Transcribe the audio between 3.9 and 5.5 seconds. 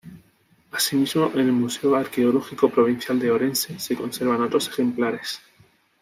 conservan otros ejemplares.